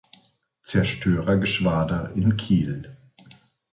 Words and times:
Zerstörergeschwader 0.63 2.13
in 2.15 2.35
Kiel. 2.35 2.97